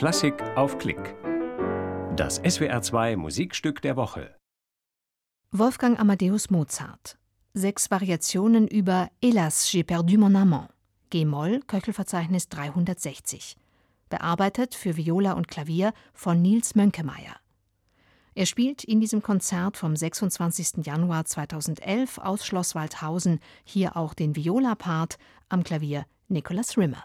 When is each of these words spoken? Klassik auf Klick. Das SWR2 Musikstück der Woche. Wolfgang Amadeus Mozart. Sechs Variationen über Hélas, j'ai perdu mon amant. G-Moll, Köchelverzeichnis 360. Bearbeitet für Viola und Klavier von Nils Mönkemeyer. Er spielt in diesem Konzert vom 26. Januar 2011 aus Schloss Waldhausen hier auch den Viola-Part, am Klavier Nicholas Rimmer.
Klassik 0.00 0.42
auf 0.56 0.78
Klick. 0.78 1.14
Das 2.16 2.42
SWR2 2.42 3.18
Musikstück 3.18 3.82
der 3.82 3.96
Woche. 3.96 4.34
Wolfgang 5.52 6.00
Amadeus 6.00 6.48
Mozart. 6.48 7.18
Sechs 7.52 7.90
Variationen 7.90 8.66
über 8.66 9.10
Hélas, 9.22 9.68
j'ai 9.70 9.84
perdu 9.84 10.16
mon 10.16 10.34
amant. 10.36 10.70
G-Moll, 11.10 11.60
Köchelverzeichnis 11.66 12.48
360. 12.48 13.58
Bearbeitet 14.08 14.74
für 14.74 14.96
Viola 14.96 15.32
und 15.32 15.48
Klavier 15.48 15.92
von 16.14 16.40
Nils 16.40 16.74
Mönkemeyer. 16.74 17.36
Er 18.34 18.46
spielt 18.46 18.84
in 18.84 19.02
diesem 19.02 19.22
Konzert 19.22 19.76
vom 19.76 19.94
26. 19.94 20.86
Januar 20.86 21.26
2011 21.26 22.16
aus 22.16 22.46
Schloss 22.46 22.74
Waldhausen 22.74 23.38
hier 23.64 23.98
auch 23.98 24.14
den 24.14 24.34
Viola-Part, 24.34 25.18
am 25.50 25.62
Klavier 25.62 26.06
Nicholas 26.28 26.78
Rimmer. 26.78 27.04